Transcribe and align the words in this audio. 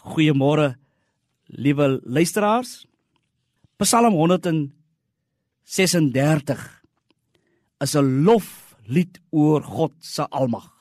Goeiemôre, 0.00 0.78
liewe 1.44 2.00
luisteraars. 2.04 2.86
Psalm 3.76 4.14
136 4.14 6.82
is 7.80 7.96
'n 7.96 8.24
loflied 8.24 9.20
oor 9.30 9.62
God 9.62 9.92
se 9.98 10.28
almag. 10.28 10.72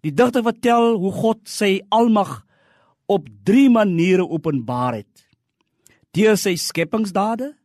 Die 0.00 0.14
digter 0.14 0.42
vertel 0.42 0.96
hoe 0.96 1.12
God 1.12 1.48
sy 1.48 1.80
almag 1.88 2.46
op 3.06 3.28
3 3.44 3.70
maniere 3.70 4.28
openbaar 4.28 4.94
het. 4.94 5.28
Deur 6.12 6.36
sy 6.36 6.56
skepingsdade, 6.56 7.56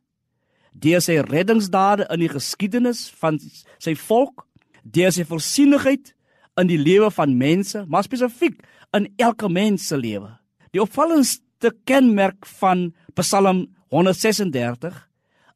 deur 0.72 1.00
sy 1.00 1.20
reddingsdade 1.20 2.06
in 2.10 2.20
die 2.20 2.28
geskiedenis 2.28 3.10
van 3.10 3.40
sy 3.78 3.94
volk, 3.94 4.46
deur 4.82 5.12
sy 5.12 5.24
voorsienigheid 5.24 6.14
in 6.60 6.66
die 6.66 6.78
lewe 6.78 7.10
van 7.10 7.36
mense, 7.36 7.84
maar 7.88 8.02
spesifiek 8.02 8.62
in 8.92 9.14
elke 9.16 9.48
mens 9.48 9.86
se 9.86 9.96
lewe. 9.96 10.41
Die 10.72 10.80
opvallendste 10.80 11.72
kenmerk 11.84 12.46
van 12.58 12.90
Psalm 13.18 13.66
136 13.92 14.94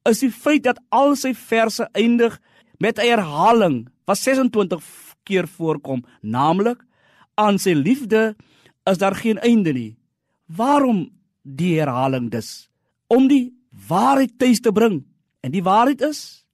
is 0.06 0.20
die 0.22 0.30
feit 0.30 0.66
dat 0.66 0.78
al 0.94 1.16
sy 1.18 1.32
verse 1.34 1.88
eindig 1.96 2.36
met 2.78 2.98
'n 2.98 3.08
herhaling 3.08 3.88
wat 4.04 4.18
26 4.18 4.84
keer 5.24 5.48
voorkom, 5.48 6.04
naamlik 6.22 6.84
aan 7.34 7.58
sy 7.58 7.72
liefde 7.72 8.36
is 8.84 8.98
daar 8.98 9.14
geen 9.14 9.38
einde 9.38 9.72
nie. 9.72 9.96
Waarom 10.46 11.10
die 11.42 11.78
herhaling 11.80 12.30
dus? 12.30 12.68
Om 13.06 13.28
die 13.28 13.54
waarheid 13.88 14.38
tuis 14.38 14.60
te 14.60 14.72
bring. 14.72 15.04
En 15.40 15.50
die 15.50 15.62
waarheid 15.62 16.00
is 16.00 16.46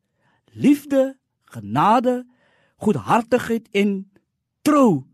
liefde, 0.52 1.18
genade, 1.44 2.24
goedhartigheid 2.76 3.68
en 3.72 4.10
trou 4.62 5.04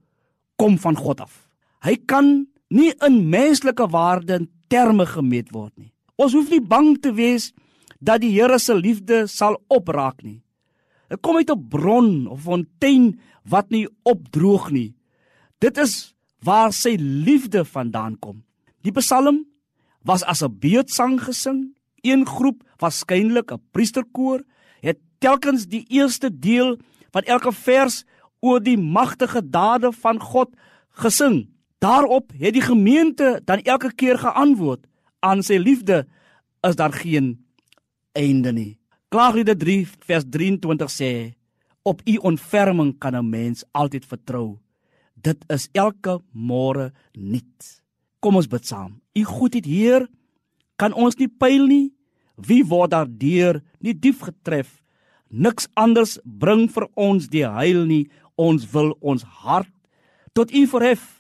kom 0.57 0.79
van 0.79 0.97
God 0.97 1.21
af. 1.21 1.49
Hy 1.81 1.97
kan 2.07 2.47
nie 2.69 2.93
in 3.07 3.29
menslike 3.31 3.87
waarde 3.91 4.35
en 4.35 4.51
terme 4.69 5.07
gemeet 5.07 5.53
word 5.53 5.73
nie. 5.77 5.93
Ons 6.17 6.35
hoef 6.37 6.51
nie 6.51 6.61
bang 6.61 6.97
te 7.01 7.13
wees 7.15 7.53
dat 8.01 8.21
die 8.23 8.35
Here 8.35 8.59
se 8.59 8.75
liefde 8.75 9.27
sal 9.27 9.57
opraak 9.69 10.23
nie. 10.23 10.43
Dit 11.09 11.23
kom 11.23 11.37
uit 11.37 11.51
'n 11.51 11.69
bron 11.69 12.27
of 12.27 12.43
fontein 12.43 13.19
wat 13.45 13.71
nie 13.71 13.89
opdroog 14.05 14.71
nie. 14.71 14.95
Dit 15.59 15.79
is 15.79 16.15
waar 16.45 16.73
sy 16.73 16.97
liefde 17.01 17.65
vandaan 17.65 18.19
kom. 18.19 18.45
Die 18.83 18.93
Psalm 18.93 19.47
was 20.05 20.23
as 20.23 20.43
'n 20.43 20.59
beetsang 20.59 21.21
gesing. 21.21 21.75
Een 22.03 22.27
groep, 22.27 22.63
waarskynlik 22.79 23.53
'n 23.53 23.63
priesterkoor, 23.73 24.45
het 24.81 24.99
telkens 25.19 25.67
die 25.67 25.85
eerste 25.89 26.31
deel 26.31 26.79
van 27.11 27.23
elke 27.23 27.53
vers 27.53 28.05
oor 28.41 28.61
die 28.61 28.79
magtige 28.79 29.51
dade 29.51 29.93
van 29.93 30.21
God 30.21 30.49
gesing. 30.91 31.49
Daarop 31.79 32.33
het 32.35 32.57
die 32.57 32.63
gemeente 32.63 33.41
dan 33.45 33.63
elke 33.63 33.95
keer 33.95 34.19
geantwoord: 34.19 34.87
"Aan 35.19 35.43
sy 35.43 35.57
liefde 35.57 36.07
is 36.61 36.77
daar 36.77 36.93
geen 36.93 37.47
einde 38.13 38.53
nie." 38.53 38.79
Klaaglied 39.09 39.59
3 39.59 39.87
vers 39.99 40.25
23 40.31 40.91
sê: 40.91 41.35
"Op 41.83 42.01
u 42.05 42.17
ontferming 42.17 42.99
kan 42.99 43.15
'n 43.15 43.31
mens 43.31 43.65
altyd 43.71 44.07
vertrou. 44.07 44.59
Dit 45.15 45.45
is 45.47 45.69
elke 45.73 46.21
môre 46.33 46.93
nuut." 47.13 47.83
Kom 48.19 48.37
ons 48.37 48.47
bid 48.47 48.67
saam. 48.67 49.01
U 49.15 49.25
goedheid, 49.25 49.65
Heer, 49.65 50.09
kan 50.77 50.93
ons 50.93 51.17
nie 51.17 51.29
pyl 51.29 51.67
nie. 51.67 51.95
Wie 52.35 52.65
word 52.65 52.91
daardeur 52.91 53.63
nie 53.79 53.99
diep 53.99 54.23
getref? 54.23 54.83
Niks 55.29 55.69
anders 55.75 56.19
bring 56.25 56.69
vir 56.71 56.89
ons 56.95 57.29
die 57.29 57.47
heil 57.47 57.85
nie. 57.87 58.11
Ons 58.35 58.71
wil 58.71 58.97
ons 59.01 59.23
hart 59.23 59.71
tot 60.33 60.53
U 60.53 60.67
verhef 60.67 61.18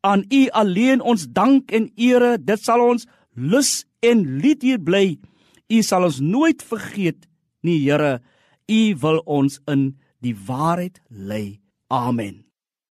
aan 0.00 0.24
U 0.32 0.48
alleen 0.48 1.00
ons 1.00 1.26
dank 1.28 1.72
en 1.72 1.90
ere. 1.96 2.36
Dit 2.38 2.64
sal 2.64 2.82
ons 2.84 3.06
lus 3.34 3.72
en 4.00 4.24
lied 4.42 4.62
hier 4.62 4.80
bly. 4.82 5.18
U 5.70 5.82
sal 5.86 6.08
ons 6.08 6.20
nooit 6.20 6.62
vergeet 6.62 7.28
nie 7.62 7.78
Here. 7.84 8.20
U 8.70 8.82
wil 9.02 9.22
ons 9.26 9.60
in 9.68 9.90
die 10.20 10.36
waarheid 10.46 11.02
lei. 11.08 11.60
Amen 11.90 12.49